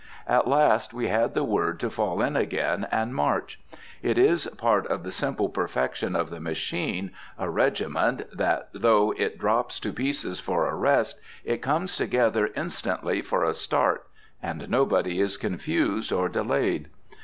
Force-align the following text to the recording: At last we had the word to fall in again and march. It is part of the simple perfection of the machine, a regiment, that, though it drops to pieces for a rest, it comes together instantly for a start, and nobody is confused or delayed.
At 0.25 0.47
last 0.47 0.95
we 0.95 1.09
had 1.09 1.35
the 1.35 1.43
word 1.43 1.79
to 1.81 1.91
fall 1.91 2.23
in 2.23 2.35
again 2.35 2.87
and 2.91 3.13
march. 3.13 3.59
It 4.01 4.17
is 4.17 4.47
part 4.57 4.87
of 4.87 5.03
the 5.03 5.11
simple 5.11 5.47
perfection 5.47 6.15
of 6.15 6.31
the 6.31 6.39
machine, 6.39 7.11
a 7.37 7.51
regiment, 7.51 8.23
that, 8.35 8.69
though 8.73 9.13
it 9.15 9.37
drops 9.37 9.79
to 9.81 9.93
pieces 9.93 10.39
for 10.39 10.65
a 10.65 10.73
rest, 10.73 11.21
it 11.45 11.61
comes 11.61 11.95
together 11.95 12.49
instantly 12.55 13.21
for 13.21 13.43
a 13.43 13.53
start, 13.53 14.07
and 14.41 14.67
nobody 14.71 15.19
is 15.21 15.37
confused 15.37 16.11
or 16.11 16.29
delayed. 16.29 16.89